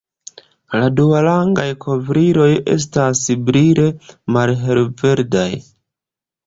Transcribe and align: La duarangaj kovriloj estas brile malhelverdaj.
La 0.83 0.87
duarangaj 0.99 1.67
kovriloj 1.85 2.49
estas 2.77 3.23
brile 3.51 3.87
malhelverdaj. 4.39 5.49